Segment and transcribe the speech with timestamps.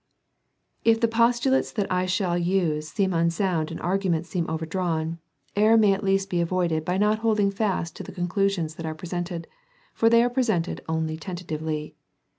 [0.83, 5.19] If the postulates that I shall use seem unsound and the argu ments seem overdrawn,
[5.55, 8.95] error may at least be avoided by not holding fast to the conclusions that are
[8.95, 9.45] presented,
[9.93, 11.93] for they are presented only tentatively.